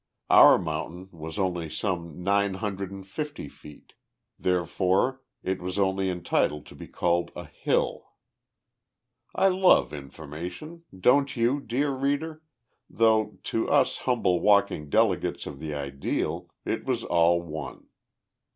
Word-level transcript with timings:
Our 0.31 0.57
mountain 0.57 1.09
was 1.11 1.37
only 1.37 1.69
some 1.69 2.23
nine 2.23 2.55
hundred 2.55 2.89
and 2.89 3.05
fifty 3.05 3.47
feet. 3.47 3.93
Therefore, 4.39 5.21
it 5.43 5.61
was 5.61 5.77
only 5.77 6.09
entitled 6.09 6.65
to 6.65 6.75
be 6.75 6.87
called 6.87 7.29
a 7.35 7.43
hill. 7.45 8.07
I 9.35 9.49
love 9.49 9.93
information 9.93 10.85
don't 10.99 11.37
you, 11.37 11.59
dear 11.61 11.91
reader? 11.91 12.41
though, 12.89 13.37
to 13.43 13.69
us 13.69 13.99
humble 13.99 14.39
walking 14.39 14.89
delegates 14.89 15.45
of 15.45 15.59
the 15.59 15.75
ideal, 15.75 16.49
it 16.65 16.83
was 16.83 17.03
all 17.03 17.39
one. 17.43 17.85